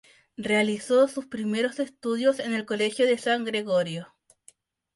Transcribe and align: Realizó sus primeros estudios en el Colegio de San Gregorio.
Realizó 0.37 1.07
sus 1.07 1.27
primeros 1.27 1.79
estudios 1.79 2.39
en 2.39 2.55
el 2.55 2.65
Colegio 2.65 3.05
de 3.05 3.19
San 3.19 3.45
Gregorio. 3.45 4.15